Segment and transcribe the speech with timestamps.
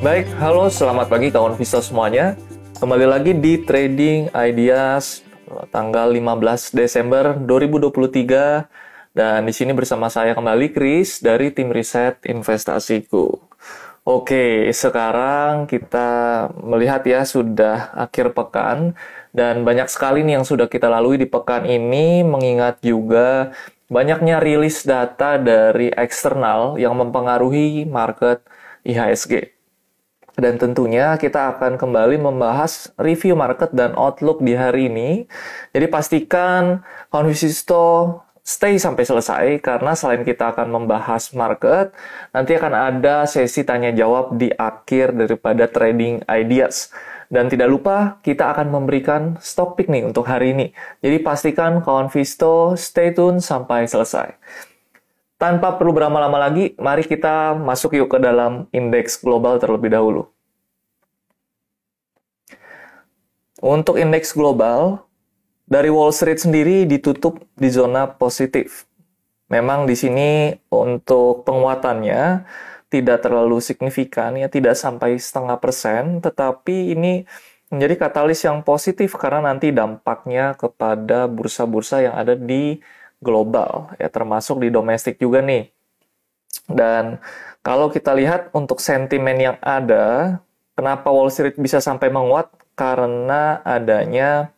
[0.00, 2.32] Baik, halo selamat pagi kawan Visto semuanya.
[2.80, 5.20] Kembali lagi di Trading Ideas
[5.68, 13.44] tanggal 15 Desember 2023 dan di sini bersama saya kembali Chris dari tim riset investasiku.
[14.08, 18.96] Oke, sekarang kita melihat ya sudah akhir pekan
[19.36, 23.52] dan banyak sekali nih yang sudah kita lalui di pekan ini mengingat juga
[23.92, 28.40] banyaknya rilis data dari eksternal yang mempengaruhi market
[28.88, 29.59] IHSG.
[30.40, 35.28] Dan tentunya kita akan kembali membahas review market dan outlook di hari ini.
[35.76, 36.80] Jadi pastikan
[37.12, 41.92] Konvisisto stay sampai selesai karena selain kita akan membahas market,
[42.32, 46.88] nanti akan ada sesi tanya jawab di akhir daripada trading ideas.
[47.30, 50.74] Dan tidak lupa kita akan memberikan stock pick nih untuk hari ini.
[50.98, 54.34] Jadi pastikan kawan Visto stay tune sampai selesai.
[55.40, 60.28] Tanpa perlu berlama-lama lagi, mari kita masuk yuk ke dalam indeks global terlebih dahulu.
[63.64, 65.00] Untuk indeks global,
[65.64, 68.84] dari Wall Street sendiri ditutup di zona positif.
[69.48, 72.44] Memang di sini untuk penguatannya
[72.92, 77.24] tidak terlalu signifikan, ya tidak sampai setengah persen, tetapi ini
[77.72, 82.82] menjadi katalis yang positif karena nanti dampaknya kepada bursa-bursa yang ada di
[83.20, 85.68] global, ya termasuk di domestik juga nih.
[86.66, 87.20] Dan
[87.60, 90.38] kalau kita lihat untuk sentimen yang ada,
[90.72, 92.48] kenapa Wall Street bisa sampai menguat?
[92.72, 94.48] Karena adanya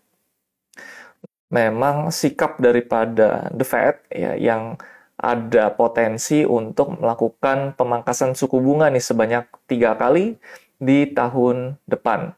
[1.50, 4.78] memang sikap daripada The Fed ya yang
[5.18, 10.38] ada potensi untuk melakukan pemangkasan suku bunga nih sebanyak tiga kali
[10.78, 12.34] di tahun depan.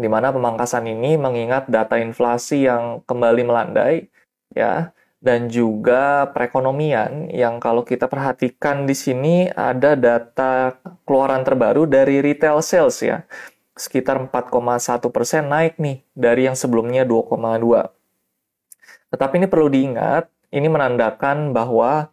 [0.00, 4.08] Di mana pemangkasan ini mengingat data inflasi yang kembali melandai,
[4.56, 12.24] ya, dan juga perekonomian yang kalau kita perhatikan di sini ada data keluaran terbaru dari
[12.24, 13.28] retail sales ya,
[13.76, 17.36] sekitar 4,1 persen naik nih dari yang sebelumnya 2,2.
[19.12, 22.08] Tetapi ini perlu diingat, ini menandakan bahwa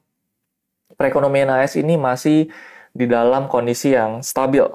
[0.99, 2.51] perekonomian AS ini masih
[2.91, 4.67] di dalam kondisi yang stabil.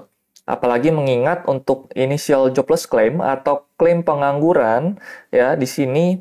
[0.43, 4.99] Apalagi mengingat untuk initial jobless claim atau klaim pengangguran
[5.31, 6.19] ya di sini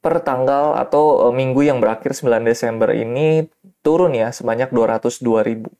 [0.00, 3.48] per tanggal atau e, minggu yang berakhir 9 Desember ini
[3.84, 5.70] turun ya sebanyak 202 ribu.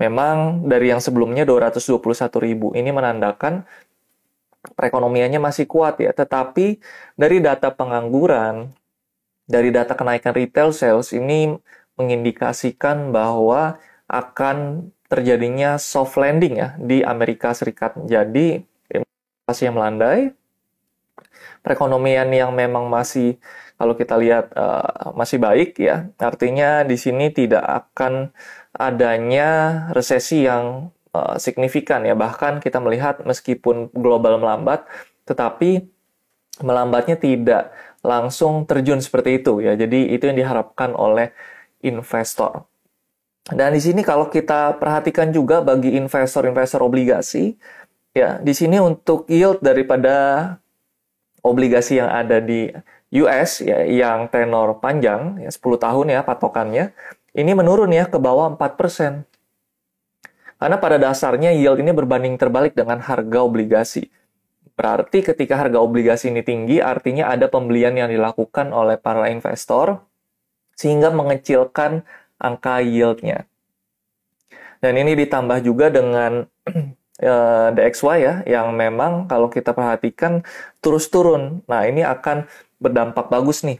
[0.00, 2.00] Memang dari yang sebelumnya 221
[2.42, 3.62] ribu ini menandakan
[4.74, 6.78] perekonomiannya masih kuat ya, tetapi
[7.18, 8.72] dari data pengangguran,
[9.46, 11.54] dari data kenaikan retail sales ini
[11.98, 13.76] mengindikasikan bahwa
[14.08, 17.96] akan terjadinya soft landing ya di Amerika Serikat.
[18.08, 20.32] Jadi inflasi yang melandai,
[21.62, 23.38] perekonomian yang memang masih
[23.78, 28.30] kalau kita lihat uh, masih baik ya, artinya di sini tidak akan
[28.70, 29.50] adanya
[29.90, 32.14] resesi yang uh, signifikan ya.
[32.14, 34.86] Bahkan kita melihat meskipun global melambat,
[35.26, 35.82] tetapi
[36.62, 37.74] melambatnya tidak
[38.06, 39.74] langsung terjun seperti itu ya.
[39.74, 41.34] Jadi itu yang diharapkan oleh
[41.82, 42.66] investor.
[43.42, 47.58] Dan di sini kalau kita perhatikan juga bagi investor-investor obligasi,
[48.14, 50.46] ya di sini untuk yield daripada
[51.42, 52.70] obligasi yang ada di
[53.12, 56.96] US ya yang tenor panjang ya 10 tahun ya patokannya
[57.32, 59.24] ini menurun ya ke bawah 4%.
[60.60, 64.12] Karena pada dasarnya yield ini berbanding terbalik dengan harga obligasi.
[64.76, 70.04] Berarti ketika harga obligasi ini tinggi, artinya ada pembelian yang dilakukan oleh para investor,
[70.76, 72.04] sehingga mengecilkan
[72.38, 73.48] angka yieldnya.
[74.78, 76.46] Dan ini ditambah juga dengan
[77.22, 80.42] uh, eh, DXY ya, yang memang kalau kita perhatikan
[80.82, 81.62] terus turun.
[81.70, 82.46] Nah ini akan
[82.82, 83.78] berdampak bagus nih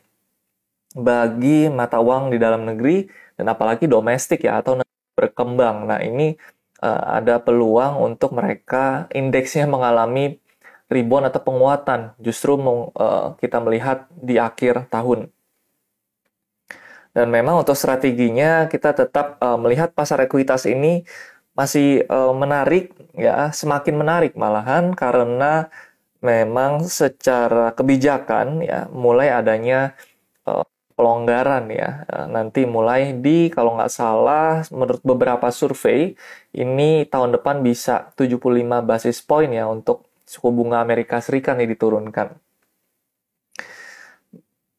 [0.95, 4.79] bagi mata uang di dalam negeri dan apalagi domestik ya atau
[5.19, 5.91] berkembang.
[5.91, 6.39] Nah ini
[6.85, 10.39] uh, ada peluang untuk mereka indeksnya mengalami
[10.93, 15.33] rebound atau penguatan justru uh, kita melihat di akhir tahun.
[17.13, 21.05] Dan memang untuk strateginya kita tetap uh, melihat pasar ekuitas ini
[21.59, 25.69] masih uh, menarik ya, semakin menarik malahan karena
[26.23, 29.93] memang secara kebijakan ya mulai adanya
[30.49, 30.65] uh,
[30.95, 32.07] pelonggaran ya.
[32.09, 36.15] Eh, nanti mulai di kalau nggak salah menurut beberapa survei
[36.55, 38.39] ini tahun depan bisa 75
[38.91, 42.39] basis point ya untuk suku bunga Amerika Serikat ini diturunkan.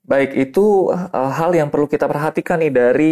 [0.03, 3.11] Baik, itu uh, hal yang perlu kita perhatikan nih dari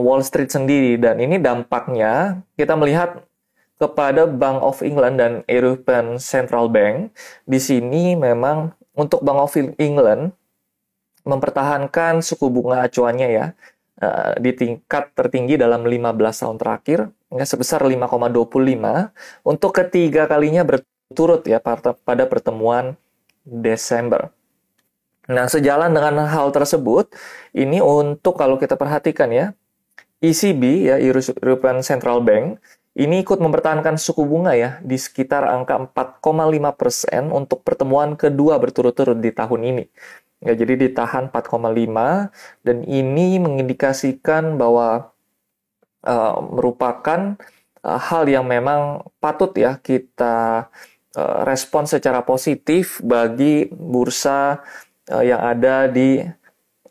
[0.00, 3.24] Wall Street sendiri dan ini dampaknya kita melihat
[3.76, 7.10] kepada Bank of England dan European Central Bank.
[7.44, 10.32] Di sini memang untuk Bank of England
[11.26, 13.46] mempertahankan suku bunga acuannya ya
[14.02, 16.98] uh, di tingkat tertinggi dalam 15 tahun terakhir
[17.30, 18.50] ya, sebesar 5,25
[19.46, 22.98] untuk ketiga kalinya berturut ya pada pertemuan
[23.42, 24.30] Desember.
[25.30, 27.14] Nah, sejalan dengan hal tersebut,
[27.54, 29.54] ini untuk kalau kita perhatikan ya,
[30.22, 35.80] ECB ya European Central Bank ini ikut mempertahankan suku bunga ya di sekitar angka
[36.20, 39.84] 4,5 persen untuk pertemuan kedua berturut-turut di tahun ini.
[40.42, 42.28] Ya, jadi ditahan 4,5
[42.66, 45.14] dan ini mengindikasikan bahwa
[46.04, 47.40] uh, merupakan
[47.80, 50.68] uh, hal yang memang patut ya kita
[51.16, 54.60] uh, respon secara positif bagi bursa
[55.08, 56.20] uh, yang ada di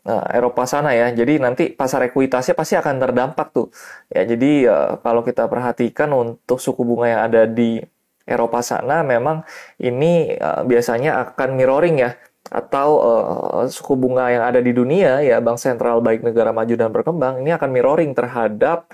[0.06, 1.10] uh, Eropa sana ya.
[1.14, 3.68] Jadi nanti pasar ekuitasnya pasti akan terdampak tuh.
[4.10, 7.82] Ya, jadi uh, kalau kita perhatikan untuk suku bunga yang ada di
[8.22, 9.42] Eropa sana memang
[9.82, 12.14] ini uh, biasanya akan mirroring ya
[12.50, 16.90] atau uh, suku bunga yang ada di dunia ya bank sentral baik negara maju dan
[16.90, 18.90] berkembang ini akan mirroring terhadap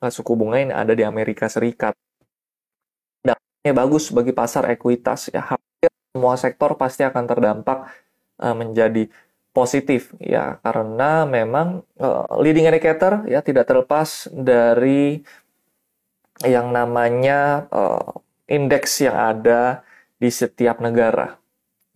[0.00, 1.92] uh, suku bunga yang ada di Amerika Serikat.
[3.24, 7.88] Dampaknya bagus bagi pasar ekuitas ya hampir semua sektor pasti akan terdampak
[8.40, 9.12] uh, menjadi
[9.50, 15.20] positif ya karena memang uh, leading indicator ya tidak terlepas dari
[16.46, 18.14] yang namanya uh,
[18.46, 19.84] indeks yang ada
[20.22, 21.40] di setiap negara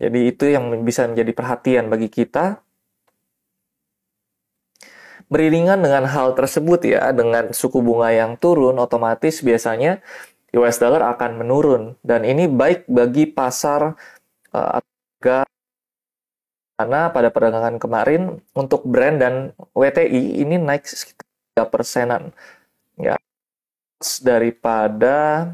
[0.05, 2.59] jadi itu yang bisa menjadi perhatian bagi kita.
[5.31, 10.05] Beriringan dengan hal tersebut ya, dengan suku bunga yang turun, otomatis biasanya
[10.53, 11.83] US dollar akan menurun.
[12.05, 13.97] Dan ini baik bagi pasar
[14.53, 14.79] uh,
[16.75, 19.35] karena pada perdagangan kemarin untuk brand dan
[19.75, 22.23] WTI ini naik sekitar 3 persenan.
[22.99, 23.15] Ya,
[24.23, 25.51] daripada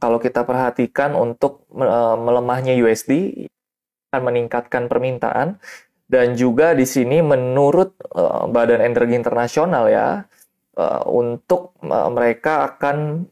[0.00, 3.44] kalau kita perhatikan untuk uh, melemahnya USD
[4.10, 5.60] akan meningkatkan permintaan
[6.08, 10.24] dan juga di sini menurut uh, Badan Energi Internasional ya
[10.80, 13.28] uh, untuk mereka akan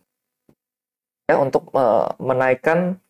[1.25, 1.73] ya untuk
[2.21, 3.02] menaikkan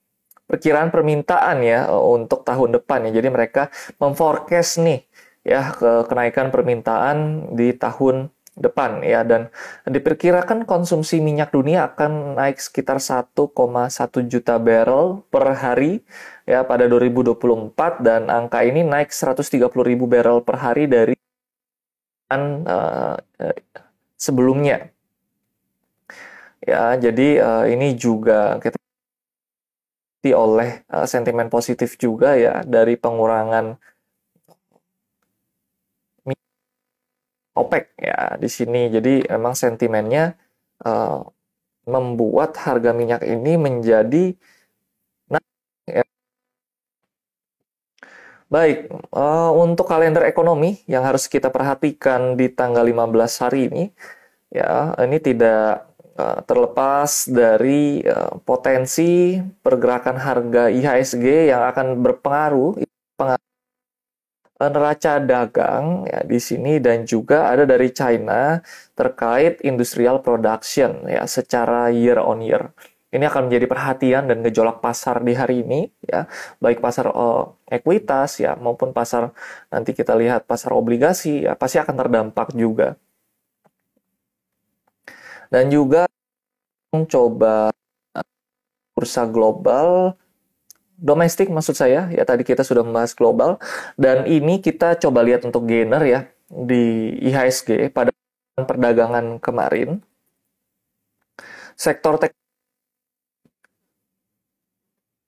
[0.52, 3.16] perkiraan permintaan ya untuk tahun depan ya.
[3.16, 5.00] Jadi mereka memforecast nih
[5.49, 9.25] ya ke kenaikan permintaan di tahun depan ya.
[9.25, 9.49] Dan
[9.88, 13.32] diperkirakan konsumsi minyak dunia akan naik sekitar 1,1
[14.28, 16.04] juta barrel per hari
[16.44, 19.56] ya pada 2024 dan angka ini naik 130
[19.88, 21.16] ribu barrel per hari dari
[22.28, 23.16] uh,
[24.20, 24.93] sebelumnya.
[26.62, 28.78] Ya jadi uh, ini juga kita
[30.31, 33.75] oleh uh, sentimen positif juga ya dari pengurangan
[37.53, 38.89] OPEC ya di sini.
[38.89, 40.33] Jadi memang sentimennya
[40.87, 41.21] uh,
[41.87, 44.25] membuat harga minyak ini menjadi
[45.89, 46.05] ya.
[48.53, 53.85] Baik, uh, untuk kalender ekonomi yang harus kita perhatikan di tanggal 15 hari ini,
[54.53, 55.92] ya ini tidak
[56.44, 62.85] terlepas dari uh, potensi pergerakan harga IHSG yang akan berpengaruh
[63.17, 63.53] pengaruh
[64.62, 68.62] neraca dagang ya di sini dan juga ada dari China
[68.94, 72.70] terkait industrial production ya secara year on year.
[73.12, 76.25] Ini akan menjadi perhatian dan gejolak pasar di hari ini ya,
[76.64, 79.37] baik pasar uh, ekuitas ya maupun pasar
[79.69, 82.97] nanti kita lihat pasar obligasi ya pasti akan terdampak juga.
[85.52, 86.09] Dan juga
[86.97, 87.68] mencoba
[88.97, 90.16] bursa global.
[90.97, 93.61] Domestik maksud saya ya tadi kita sudah membahas global.
[94.00, 98.09] Dan ini kita coba lihat untuk gainer ya di IHSG pada
[98.56, 100.00] perdagangan kemarin.
[101.76, 102.32] Sektor tek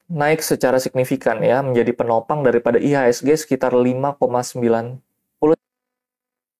[0.09, 5.01] naik secara signifikan ya menjadi penopang daripada IHSG sekitar 5,90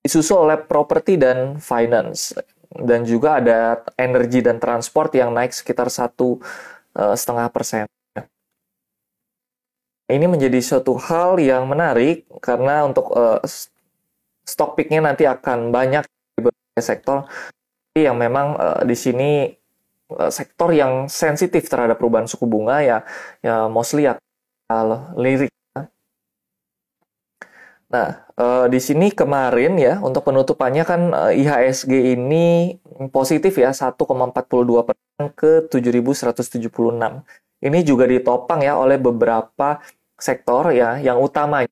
[0.05, 2.37] disusul oleh properti dan finance
[2.79, 6.43] dan juga ada energi dan transport yang naik sekitar satu
[6.99, 7.87] eh, setengah persen
[10.09, 13.41] ini menjadi suatu hal yang menarik karena untuk uh,
[14.45, 16.05] stock picknya nanti akan banyak
[16.37, 17.25] di berbagai sektor
[17.97, 19.49] yang memang uh, di sini
[20.13, 22.99] uh, sektor yang sensitif terhadap perubahan suku bunga ya
[23.41, 24.21] ya mostly ya
[25.17, 25.49] lirik.
[27.93, 28.09] Nah,
[28.41, 32.77] uh, di sini kemarin ya untuk penutupannya kan uh, IHSG ini
[33.13, 36.65] positif ya 1,42 persen ke 7.176.
[37.65, 39.81] Ini juga ditopang ya oleh beberapa
[40.19, 41.65] sektor ya yang utama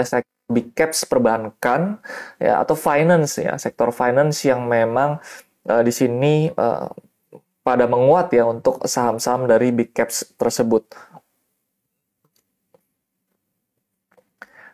[0.00, 2.00] sektor big caps perbankan
[2.40, 5.20] ya atau finance ya sektor finance yang memang
[5.68, 6.88] uh, di sini uh,
[7.60, 10.88] pada menguat ya untuk saham-saham dari big caps tersebut.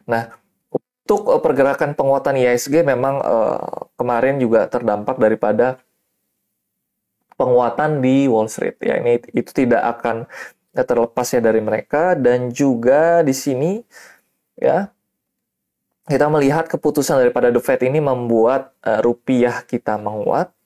[0.07, 0.44] Nah,
[1.05, 5.77] untuk uh, pergerakan penguatan IISG memang uh, kemarin juga terdampak daripada
[7.37, 8.81] penguatan di Wall Street.
[8.81, 10.25] Ya ini itu tidak akan
[10.73, 12.17] terlepas ya dari mereka.
[12.17, 13.85] Dan juga di sini
[14.57, 14.89] ya
[16.09, 20.57] kita melihat keputusan daripada The Fed ini membuat uh, rupiah kita menguat.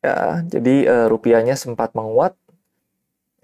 [0.00, 2.32] Ya jadi uh, rupiahnya sempat menguat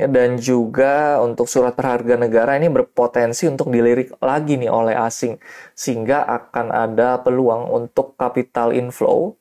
[0.00, 5.38] ya, dan juga untuk surat berharga negara ini berpotensi untuk dilirik lagi nih oleh asing
[5.74, 9.34] sehingga akan ada peluang untuk capital inflow.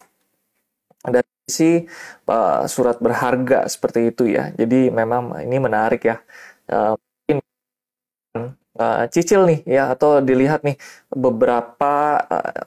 [1.03, 1.83] Dan si
[2.31, 4.55] uh, surat berharga seperti itu ya.
[4.55, 6.17] Jadi memang ini menarik ya.
[6.71, 6.95] Uh,
[8.79, 10.79] uh, cicil nih ya atau dilihat nih
[11.11, 12.63] beberapa uh,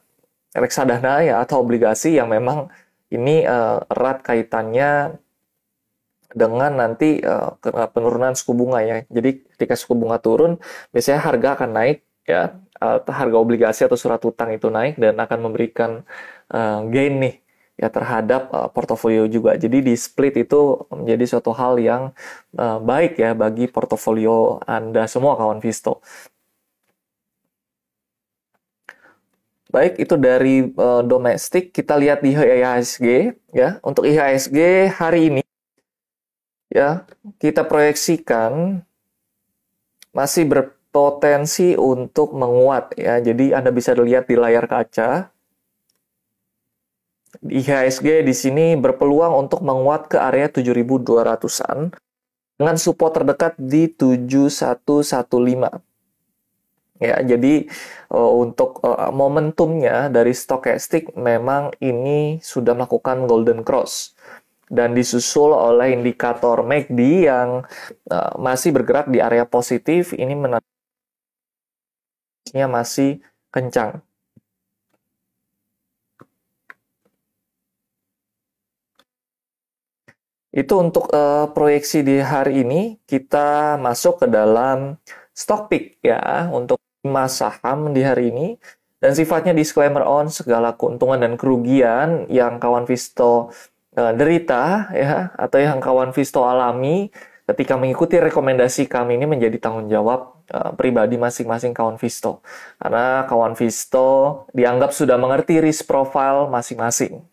[0.56, 2.68] reksadana ya atau obligasi yang memang
[3.12, 5.14] ini erat kaitannya
[6.36, 7.56] dengan nanti uh,
[7.96, 8.96] penurunan suku bunga ya.
[9.08, 10.60] Jadi ketika suku bunga turun,
[10.92, 15.38] biasanya harga akan naik ya, uh, harga obligasi atau surat utang itu naik dan akan
[15.48, 16.04] memberikan
[16.52, 17.34] uh, gain nih
[17.80, 19.56] ya terhadap uh, portofolio juga.
[19.56, 22.02] Jadi di split itu menjadi suatu hal yang
[22.60, 26.04] uh, baik ya bagi portofolio Anda semua kawan Visto.
[29.66, 31.74] Baik, itu dari uh, domestik.
[31.74, 33.76] Kita lihat di IHSG ya.
[33.84, 35.45] Untuk IHSG hari ini
[36.70, 37.06] ya,
[37.38, 38.82] kita proyeksikan
[40.16, 43.20] masih berpotensi untuk menguat ya.
[43.20, 45.28] Jadi Anda bisa lihat di layar kaca
[47.44, 51.92] IHSG di sini berpeluang untuk menguat ke area 7200-an
[52.56, 55.84] dengan support terdekat di 7115.
[56.96, 57.68] Ya, jadi
[58.08, 64.15] uh, untuk uh, momentumnya dari stokastik memang ini sudah melakukan golden cross
[64.66, 67.62] dan disusul oleh indikator MACD yang
[68.10, 70.12] uh, masih bergerak di area positif.
[70.14, 73.20] Ini menandakannya masih
[73.54, 74.02] kencang.
[80.56, 82.96] Itu untuk uh, proyeksi di hari ini.
[83.04, 84.96] Kita masuk ke dalam
[85.36, 88.56] stock pick ya untuk lima saham di hari ini.
[88.96, 93.52] Dan sifatnya disclaimer on segala keuntungan dan kerugian yang kawan Visto
[93.96, 97.08] derita ya atau yang kawan Visto alami
[97.48, 102.44] ketika mengikuti rekomendasi kami ini menjadi tanggung jawab uh, pribadi masing-masing kawan Visto
[102.76, 107.24] karena kawan Visto dianggap sudah mengerti risk profile masing-masing.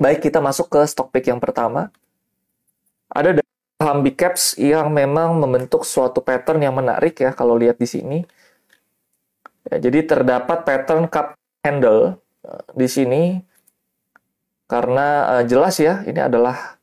[0.00, 1.92] Baik, kita masuk ke stock pick yang pertama.
[3.12, 3.44] Ada
[3.76, 8.18] saham big caps yang memang membentuk suatu pattern yang menarik ya kalau lihat di sini.
[9.68, 12.16] Ya, jadi terdapat pattern cup handle
[12.48, 13.44] uh, di sini
[14.70, 16.78] karena uh, jelas ya ini adalah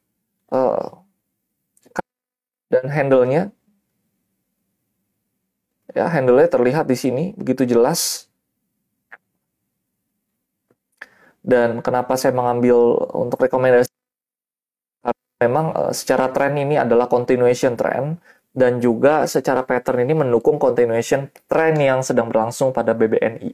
[0.52, 1.08] uh,
[2.68, 3.56] dan handle-nya.
[5.96, 8.28] Ya handle-nya terlihat di sini begitu jelas.
[11.40, 12.76] Dan kenapa saya mengambil
[13.16, 13.88] untuk rekomendasi?
[15.40, 18.20] Memang uh, secara tren ini adalah continuation trend
[18.52, 23.54] dan juga secara pattern ini mendukung continuation trend yang sedang berlangsung pada BBNI.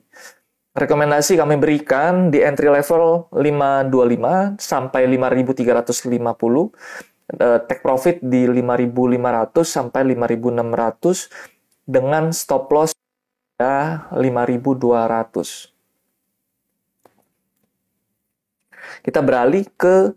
[0.74, 6.74] Rekomendasi kami berikan di entry level 525 sampai 5350,
[7.38, 11.30] eh, take profit di 5500 sampai 5600
[11.86, 12.98] dengan stop loss
[13.62, 15.70] ya 5200.
[19.06, 20.10] Kita beralih ke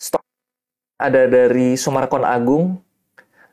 [0.00, 0.24] stok
[0.96, 2.80] ada dari Sumarkon Agung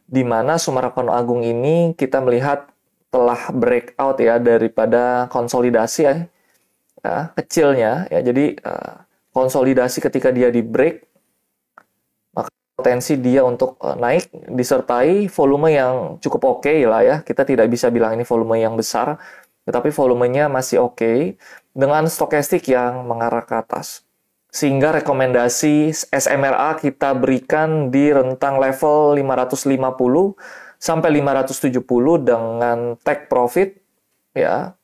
[0.08, 2.72] di mana Sumarakon Agung ini kita melihat
[3.12, 6.16] telah breakout ya daripada konsolidasi ya,
[7.01, 8.20] ya kecilnya ya.
[8.22, 11.06] Jadi uh, konsolidasi ketika dia di break
[12.34, 17.16] maka potensi dia untuk uh, naik disertai volume yang cukup oke okay lah ya.
[17.22, 19.18] Kita tidak bisa bilang ini volume yang besar
[19.68, 21.20] tetapi volumenya masih oke okay,
[21.75, 24.08] dengan stokastik yang mengarah ke atas.
[24.48, 30.39] Sehingga rekomendasi SMRA kita berikan di rentang level 550
[30.80, 31.84] sampai 570
[32.24, 33.75] dengan take profit
[34.32, 34.76] ya.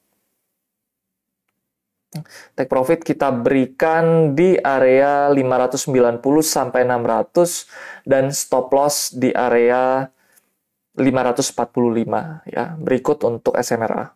[2.53, 10.05] Take profit kita berikan di area 590 sampai 600 dan stop loss di area
[10.95, 12.77] 545 ya.
[12.77, 14.13] Berikut untuk SMRA.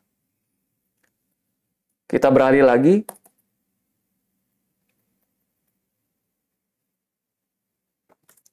[2.07, 3.03] Kita beralih lagi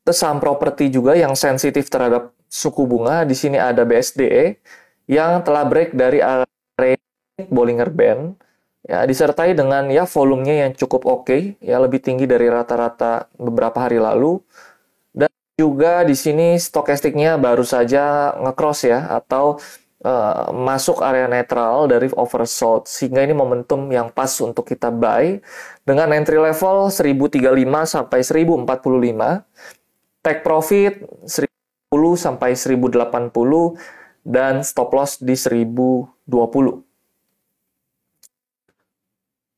[0.04, 3.24] Terus saham properti juga yang sensitif terhadap suku bunga.
[3.24, 4.60] Di sini ada BSDE
[5.08, 6.44] yang telah break dari area
[7.48, 8.36] Bollinger Band
[8.84, 13.80] ya disertai dengan ya volumenya yang cukup oke okay, ya lebih tinggi dari rata-rata beberapa
[13.80, 14.44] hari lalu.
[15.10, 19.56] Dan juga di sini stokastiknya baru saja ngecross ya atau
[20.04, 25.40] uh, masuk area netral dari oversold sehingga ini momentum yang pas untuk kita buy
[25.82, 27.40] dengan entry level 1035
[27.88, 28.68] sampai 1045
[30.24, 30.92] take profit
[31.24, 32.92] 1010 sampai 1080
[34.24, 36.93] dan stop loss di 1020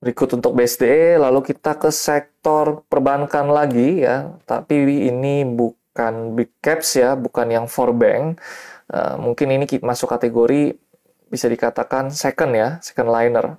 [0.06, 6.94] berikut untuk BSDE lalu kita ke sektor perbankan lagi ya tapi ini bukan big caps
[6.94, 8.38] ya bukan yang for bank
[8.86, 10.78] Uh, mungkin ini masuk kategori
[11.26, 13.58] bisa dikatakan second ya, second liner.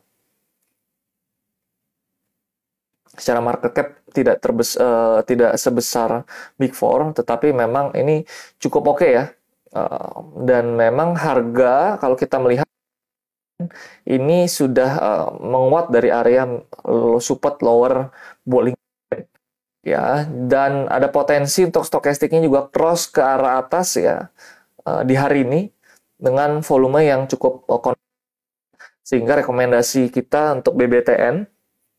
[3.11, 6.23] Secara market cap tidak terbes uh, tidak sebesar
[6.55, 8.23] Big Four, tetapi memang ini
[8.61, 9.25] cukup oke okay ya.
[9.75, 12.69] Uh, dan memang harga kalau kita melihat
[14.05, 16.45] ini sudah uh, menguat dari area
[17.17, 18.13] support lower
[18.45, 18.77] bowling
[19.81, 20.29] ya.
[20.29, 24.29] Dan ada potensi untuk stokastiknya juga cross ke arah atas ya
[24.85, 25.61] uh, di hari ini
[26.17, 27.93] dengan volume yang cukup uh,
[29.07, 31.47] sehingga rekomendasi kita untuk BBTN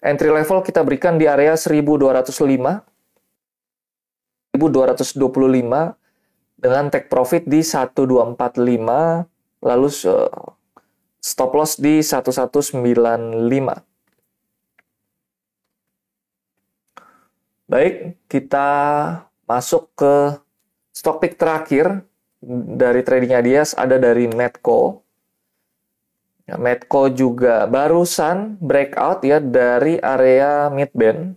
[0.04, 2.84] entry level kita berikan di area 1205
[4.58, 5.94] 1225
[6.58, 8.34] dengan take profit di 1245
[9.62, 10.57] lalu uh,
[11.28, 12.80] stop loss di 1195
[17.68, 18.68] Baik, kita
[19.44, 20.40] masuk ke
[20.88, 22.00] stock pick terakhir
[22.80, 25.04] dari tradingnya dia ada dari Medco.
[26.48, 31.36] Ya, Medco juga barusan breakout ya dari area midband.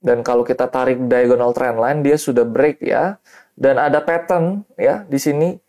[0.00, 3.20] Dan kalau kita tarik diagonal trendline dia sudah break ya.
[3.52, 5.60] Dan ada pattern ya di sini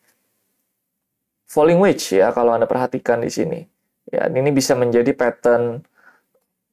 [1.49, 3.59] falling wedge ya kalau Anda perhatikan di sini.
[4.09, 5.85] Ya, ini bisa menjadi pattern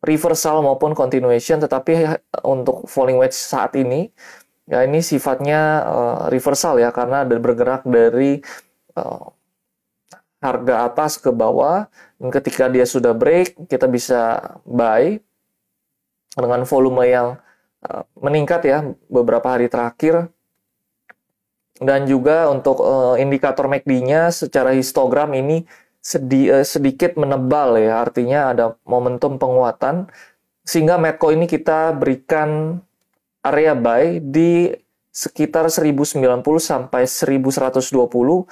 [0.01, 4.09] reversal maupun continuation tetapi untuk falling wedge saat ini
[4.67, 8.43] Ya ini sifatnya uh, reversal ya karena ada bergerak dari
[8.99, 9.31] uh,
[10.43, 11.87] harga atas ke bawah
[12.19, 15.23] dan ketika dia sudah break kita bisa buy
[16.35, 17.39] dengan volume yang
[17.87, 20.35] uh, meningkat ya beberapa hari terakhir
[21.81, 25.69] dan juga untuk uh, indikator MACD-nya secara histogram ini
[26.01, 30.09] sedi uh, sedikit menebal ya artinya ada momentum penguatan
[30.67, 32.81] sehingga Medco ini kita berikan
[33.45, 34.73] area buy di
[35.13, 36.21] sekitar 1090
[36.59, 38.45] sampai 1120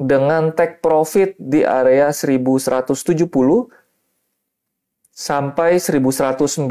[0.00, 3.28] dengan take profit di area 1170
[5.12, 6.64] sampai 1190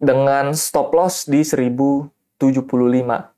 [0.00, 3.35] dengan stop loss di 1075.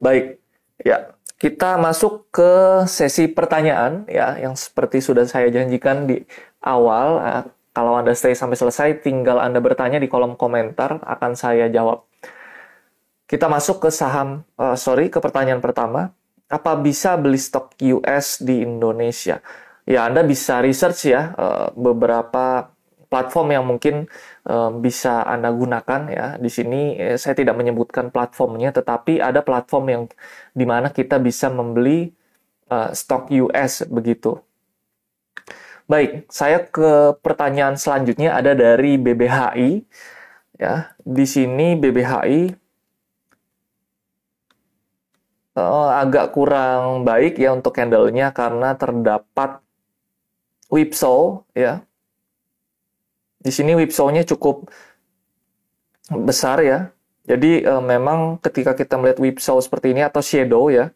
[0.00, 0.40] Baik,
[0.80, 6.20] ya kita masuk ke sesi pertanyaan ya yang seperti sudah saya janjikan di
[6.60, 7.20] awal.
[7.70, 12.02] Kalau Anda stay sampai selesai, tinggal Anda bertanya di kolom komentar, akan saya jawab.
[13.30, 16.10] Kita masuk ke saham, uh, sorry, ke pertanyaan pertama.
[16.50, 19.38] Apa bisa beli stok US di Indonesia?
[19.86, 22.74] Ya, Anda bisa research ya, uh, beberapa
[23.10, 24.06] platform yang mungkin
[24.46, 26.26] uh, bisa Anda gunakan ya.
[26.38, 30.02] Di sini eh, saya tidak menyebutkan platformnya, tetapi ada platform yang
[30.54, 32.14] di mana kita bisa membeli
[32.70, 34.38] uh, stok US begitu.
[35.90, 39.82] Baik, saya ke pertanyaan selanjutnya ada dari BBHI.
[40.60, 42.52] Ya, di sini BBHI
[45.56, 49.58] uh, agak kurang baik ya untuk candlenya karena terdapat
[50.70, 51.82] whipsaw ya.
[53.40, 54.68] Di sini whipsaw-nya cukup
[56.12, 56.92] besar ya.
[57.24, 60.92] Jadi uh, memang ketika kita melihat whipsaw seperti ini atau shadow ya,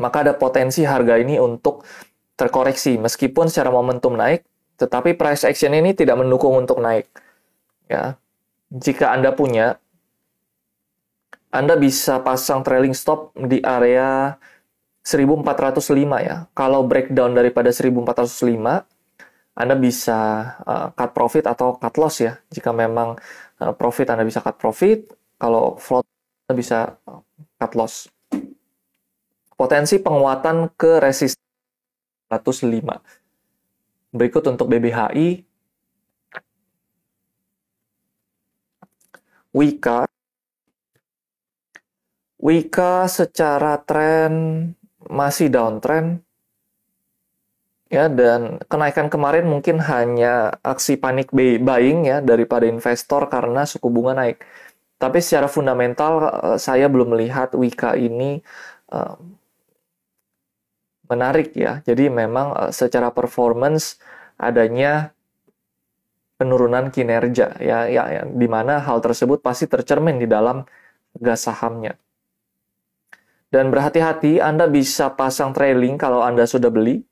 [0.00, 1.84] maka ada potensi harga ini untuk
[2.38, 4.44] terkoreksi meskipun secara momentum naik,
[4.80, 7.04] tetapi price action ini tidak mendukung untuk naik.
[7.90, 8.16] Ya.
[8.70, 9.82] Jika Anda punya
[11.50, 14.38] Anda bisa pasang trailing stop di area
[15.02, 16.36] 1405 ya.
[16.52, 18.86] Kalau breakdown daripada 1405
[19.50, 20.18] anda bisa
[20.64, 22.38] uh, cut profit atau cut loss ya.
[22.48, 23.18] Jika memang
[23.60, 26.06] uh, profit Anda bisa cut profit, kalau float
[26.48, 27.20] Anda bisa uh,
[27.60, 28.08] cut loss
[29.60, 31.44] potensi penguatan ke resisten
[32.32, 32.80] 105.
[34.16, 35.44] Berikut untuk BBHI,
[39.52, 40.08] Wika.
[42.40, 44.32] Wika secara tren
[45.10, 46.22] masih downtrend
[47.90, 54.14] ya dan kenaikan kemarin mungkin hanya aksi panik buying ya daripada investor karena suku bunga
[54.14, 54.38] naik.
[55.02, 56.12] Tapi secara fundamental
[56.54, 58.38] eh, saya belum melihat Wika ini
[58.94, 59.16] uh,
[61.10, 61.82] menarik ya.
[61.82, 63.98] Jadi memang uh, secara performance
[64.38, 65.10] adanya
[66.38, 70.64] penurunan kinerja ya ya, ya di mana hal tersebut pasti tercermin di dalam
[71.16, 71.96] harga sahamnya.
[73.50, 77.02] Dan berhati-hati Anda bisa pasang trailing kalau Anda sudah beli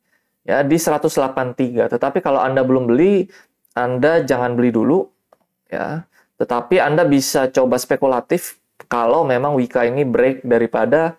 [0.47, 1.91] ya di 183.
[1.91, 3.27] Tetapi kalau Anda belum beli,
[3.75, 5.03] Anda jangan beli dulu
[5.67, 6.07] ya.
[6.39, 11.19] Tetapi Anda bisa coba spekulatif kalau memang Wika ini break daripada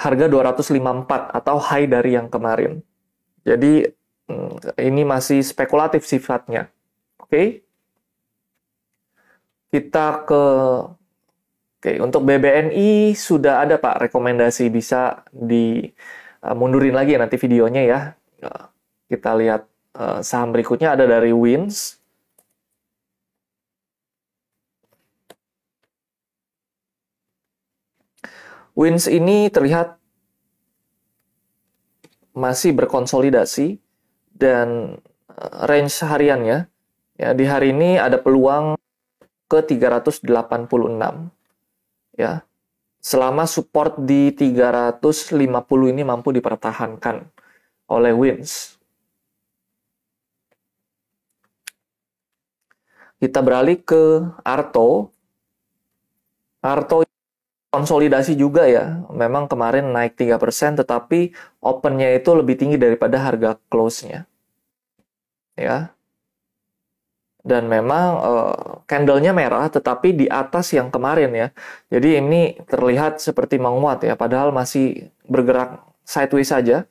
[0.00, 2.80] harga 254 atau high dari yang kemarin.
[3.44, 3.84] Jadi
[4.30, 6.72] hmm, ini masih spekulatif sifatnya.
[7.20, 7.28] Oke.
[7.28, 7.46] Okay?
[9.70, 10.42] Kita ke
[11.80, 15.80] Oke, untuk BBNI sudah ada Pak rekomendasi bisa di
[16.44, 18.00] uh, mundurin lagi ya nanti videonya ya.
[18.44, 18.68] Uh,
[19.08, 19.64] kita lihat
[19.96, 21.96] uh, saham berikutnya ada dari Wins.
[28.76, 29.96] Wins ini terlihat
[32.36, 33.80] masih berkonsolidasi
[34.36, 35.00] dan
[35.64, 36.68] range hariannya
[37.16, 38.76] ya di hari ini ada peluang
[39.48, 40.28] ke 386
[42.20, 42.44] ya
[43.00, 45.40] selama support di 350
[45.88, 47.24] ini mampu dipertahankan
[47.88, 48.76] oleh Wins.
[53.20, 55.12] Kita beralih ke Arto.
[56.64, 57.04] Arto
[57.68, 59.04] konsolidasi juga ya.
[59.12, 64.24] Memang kemarin naik 3%, tetapi opennya itu lebih tinggi daripada harga close-nya.
[65.60, 65.92] Ya,
[67.40, 71.48] dan memang uh, candlenya merah tetapi di atas yang kemarin ya.
[71.88, 76.84] Jadi ini terlihat seperti menguat ya padahal masih bergerak sideways saja.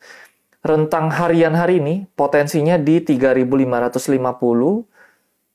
[0.60, 4.84] Rentang harian hari ini potensinya di 3550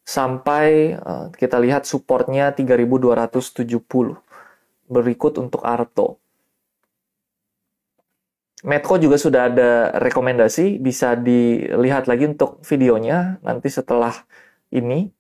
[0.05, 4.17] sampai uh, kita lihat supportnya 3270.
[4.89, 6.25] Berikut untuk Arto.
[8.65, 14.25] Medco juga sudah ada rekomendasi, bisa dilihat lagi untuk videonya nanti setelah
[14.75, 15.15] ini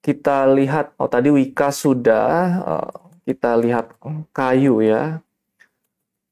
[0.00, 2.32] kita lihat oh tadi Wika sudah
[2.64, 2.92] uh,
[3.28, 3.92] kita lihat
[4.32, 5.20] kayu ya.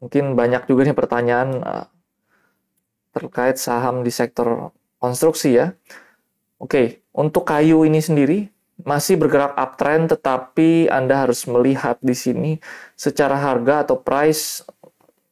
[0.00, 1.86] Mungkin banyak juga nih pertanyaan uh,
[3.12, 5.76] terkait saham di sektor konstruksi ya.
[6.56, 8.48] Oke untuk kayu ini sendiri
[8.80, 12.50] masih bergerak uptrend tetapi Anda harus melihat di sini
[12.96, 14.64] secara harga atau price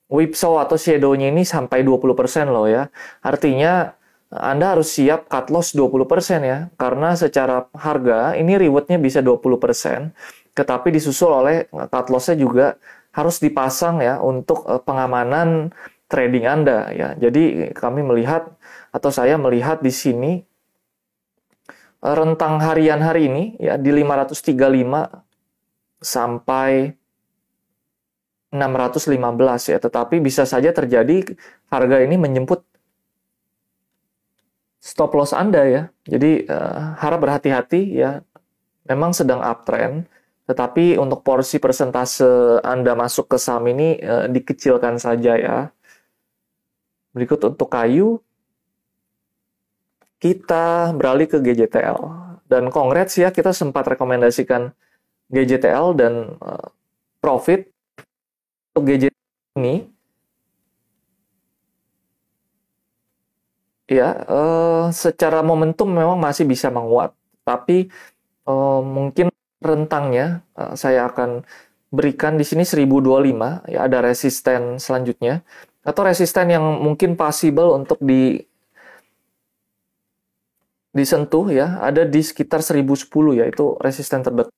[0.06, 2.92] whipsaw atau shadow-nya ini sampai 20% loh ya.
[3.24, 3.95] Artinya
[4.26, 10.10] anda harus siap cut loss 20% ya, karena secara harga ini rewardnya bisa 20%,
[10.50, 12.74] tetapi disusul oleh cut loss-nya juga
[13.14, 15.70] harus dipasang ya untuk eh, pengamanan
[16.10, 17.08] trading Anda ya.
[17.14, 18.50] Jadi kami melihat
[18.90, 20.42] atau saya melihat di sini
[22.02, 24.42] eh, rentang harian hari ini ya di 535
[26.02, 26.98] sampai
[28.50, 31.22] 615 ya, tetapi bisa saja terjadi
[31.70, 32.65] harga ini menjemput
[34.86, 35.82] stop loss Anda ya.
[36.06, 38.22] Jadi uh, harap berhati-hati ya.
[38.86, 40.06] Memang sedang uptrend,
[40.46, 45.58] tetapi untuk porsi persentase Anda masuk ke saham ini uh, dikecilkan saja ya.
[47.10, 48.22] Berikut untuk kayu,
[50.22, 51.98] kita beralih ke GJTL.
[52.46, 54.70] Dan congrats ya, kita sempat rekomendasikan
[55.34, 56.70] GJTL dan uh,
[57.18, 57.66] profit
[58.70, 59.95] untuk GJTL ini
[63.86, 67.14] ya uh, secara momentum memang masih bisa menguat,
[67.46, 67.88] tapi
[68.46, 69.30] uh, mungkin
[69.62, 71.46] rentangnya uh, saya akan
[71.90, 75.46] berikan di sini 1025 ya ada resisten selanjutnya
[75.86, 78.42] atau resisten yang mungkin possible untuk di
[80.90, 84.54] disentuh ya ada di sekitar 1010 yaitu resisten terdekat.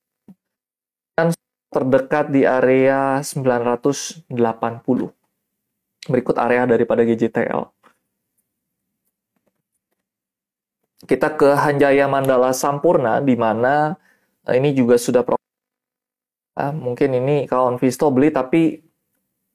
[1.19, 1.35] Dan
[1.69, 4.25] terdekat di area 980
[6.09, 7.78] berikut area daripada GJTL
[11.07, 13.95] kita ke Hanjaya Mandala Sampurna di mana
[14.49, 15.23] eh, ini juga sudah
[16.59, 18.83] uh, mungkin ini kawan Visto beli tapi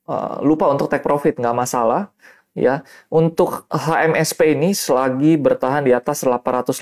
[0.07, 2.15] uh, lupa untuk take profit nggak masalah
[2.55, 2.85] ya.
[3.11, 6.79] Untuk HMSP ini selagi bertahan di atas 885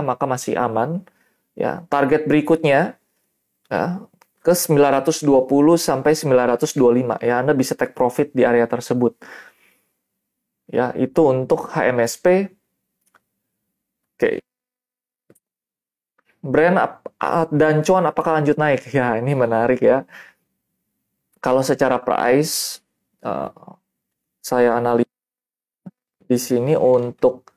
[0.00, 1.04] maka masih aman
[1.52, 1.84] ya.
[1.92, 2.96] Target berikutnya
[3.68, 4.00] ya,
[4.40, 5.28] ke 920
[5.76, 7.34] sampai 925 ya.
[7.44, 9.20] Anda bisa take profit di area tersebut.
[10.72, 12.56] Ya itu untuk HMSP
[14.22, 14.38] Oke.
[16.42, 16.78] Brand
[17.50, 18.86] dan cuan apakah lanjut naik?
[18.94, 20.06] Ya, ini menarik ya.
[21.42, 22.78] Kalau secara price,
[23.26, 23.50] uh,
[24.38, 25.10] saya analis
[26.30, 27.50] di sini untuk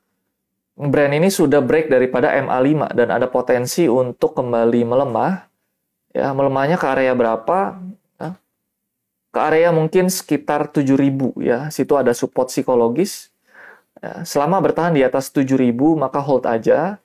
[0.73, 5.45] brand ini sudah break daripada MA5 dan ada potensi untuk kembali melemah.
[6.17, 7.77] Ya, melemahnya ke area berapa?
[9.29, 11.69] Ke area mungkin sekitar 7000 ya.
[11.69, 13.34] Situ ada support psikologis
[14.27, 16.99] selama bertahan di atas 7000 maka hold aja.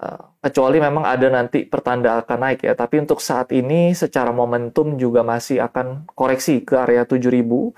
[0.00, 2.72] Uh, kecuali memang ada nanti pertanda akan naik ya.
[2.72, 7.76] Tapi untuk saat ini secara momentum juga masih akan koreksi ke area 7000.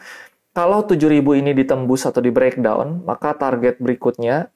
[0.53, 4.53] Kalau 7000 ini ditembus atau di breakdown, maka target berikutnya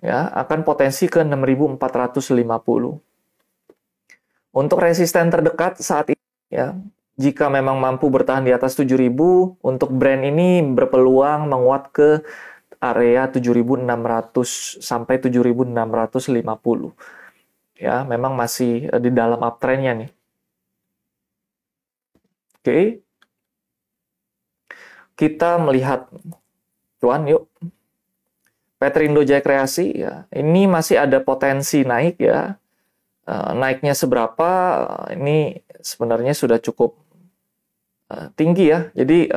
[0.00, 1.76] ya akan potensi ke 6450.
[4.56, 6.72] Untuk resisten terdekat saat ini ya,
[7.16, 9.12] jika memang mampu bertahan di atas 7000
[9.60, 12.24] untuk brand ini berpeluang menguat ke
[12.80, 16.92] area 7600 sampai 7650.
[17.76, 20.10] Ya, memang masih eh, di dalam uptrendnya nih.
[22.60, 23.00] Oke.
[25.16, 26.08] Kita melihat
[27.00, 27.48] cuan yuk.
[28.76, 30.28] Petrindo Jaya Kreasi ya.
[30.28, 32.60] Ini masih ada potensi naik ya.
[33.26, 34.50] Uh, naiknya seberapa
[35.10, 36.94] ini sebenarnya sudah cukup
[38.36, 38.92] tinggi ya.
[38.94, 39.32] Jadi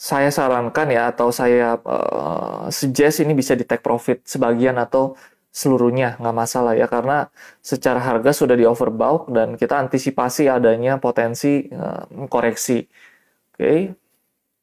[0.00, 5.12] saya sarankan ya atau saya uh, suggest ini bisa di take profit sebagian atau
[5.52, 7.28] seluruhnya nggak masalah ya karena
[7.60, 12.80] secara harga sudah di overbought dan kita antisipasi adanya potensi uh, koreksi.
[12.80, 13.60] Oke.
[13.60, 13.80] Okay.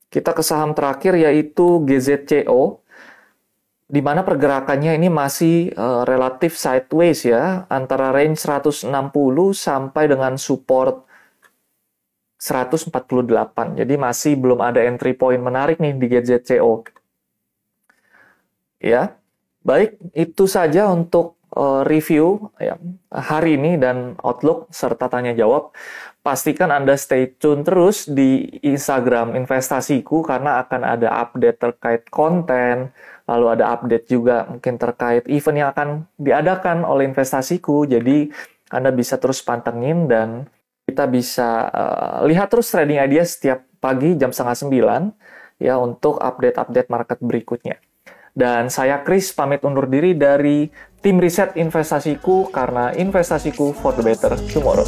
[0.08, 2.82] Kita ke saham terakhir yaitu GZCO
[3.88, 8.89] di mana pergerakannya ini masih uh, relatif sideways ya antara range 160
[9.56, 11.07] sampai dengan support
[12.48, 13.76] 148.
[13.76, 16.88] Jadi masih belum ada entry point menarik nih di GZCO.
[18.80, 19.20] Ya.
[19.68, 22.80] Baik, itu saja untuk uh, review ya,
[23.12, 25.76] hari ini dan outlook serta tanya jawab.
[26.24, 32.96] Pastikan Anda stay tune terus di Instagram investasiku karena akan ada update terkait konten,
[33.28, 37.88] lalu ada update juga mungkin terkait event yang akan diadakan oleh investasiku.
[37.88, 38.28] Jadi
[38.72, 40.52] Anda bisa terus pantengin dan
[40.88, 45.02] kita bisa uh, lihat terus trading idea setiap pagi jam setengah sembilan
[45.60, 47.76] ya untuk update-update market berikutnya.
[48.32, 50.71] Dan saya Chris pamit undur diri dari
[51.04, 54.88] tim riset investasiku karena investasiku for the better tomorrow.